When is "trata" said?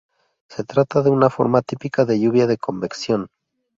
0.63-1.03